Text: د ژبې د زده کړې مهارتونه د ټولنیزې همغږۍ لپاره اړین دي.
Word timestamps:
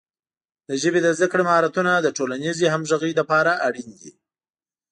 د 0.67 0.69
ژبې 0.81 0.99
د 1.03 1.07
زده 1.17 1.27
کړې 1.31 1.43
مهارتونه 1.49 1.91
د 1.99 2.07
ټولنیزې 2.17 2.65
همغږۍ 2.73 3.13
لپاره 3.19 3.51
اړین 3.67 3.89
دي. 4.01 4.11